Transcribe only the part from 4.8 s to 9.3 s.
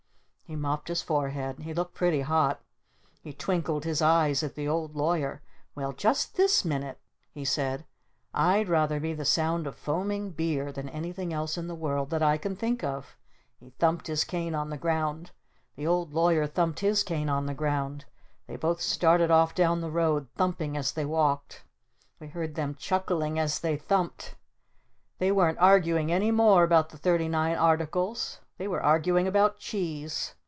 Lawyer. "Well just this minute," he said, "I'd rather be the